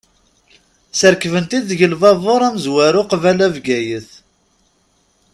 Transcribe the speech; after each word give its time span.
Srekben-t-id 0.99 1.63
deg 1.69 1.79
lbabur 1.91 2.41
amezwaru 2.47 3.03
qbala 3.11 3.47
Bgayet. 3.55 4.09